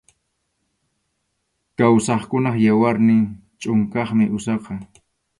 [1.77, 3.21] Kawsaqkunap yawarnin
[3.61, 4.73] chʼunqaqmi usaqa.